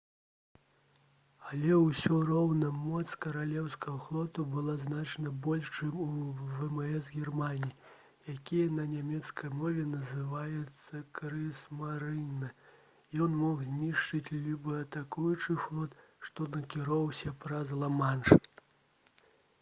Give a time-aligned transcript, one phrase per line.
[1.49, 6.07] але ўсё роўна моц каралеўскага флоту была значна больш чым у
[6.39, 7.75] вмс германіі
[8.31, 12.49] які на нямецкай мове называецца «крыгсмарынэ»:
[13.25, 15.93] ён мог знішчыць любы атакуючы флот
[16.31, 18.37] што накіроўваўся праз ла-манш